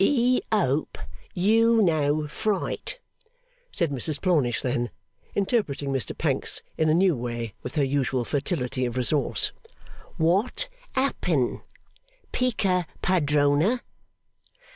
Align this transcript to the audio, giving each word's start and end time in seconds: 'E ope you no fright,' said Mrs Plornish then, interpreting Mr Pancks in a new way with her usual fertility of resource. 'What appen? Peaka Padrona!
'E 0.03 0.41
ope 0.51 0.97
you 1.35 1.79
no 1.79 2.27
fright,' 2.27 2.99
said 3.71 3.91
Mrs 3.91 4.19
Plornish 4.19 4.63
then, 4.63 4.89
interpreting 5.35 5.89
Mr 5.89 6.17
Pancks 6.17 6.63
in 6.75 6.89
a 6.89 6.93
new 6.95 7.15
way 7.15 7.53
with 7.61 7.75
her 7.75 7.83
usual 7.83 8.25
fertility 8.25 8.83
of 8.87 8.97
resource. 8.97 9.51
'What 10.17 10.67
appen? 10.95 11.61
Peaka 12.31 12.87
Padrona! 13.03 13.81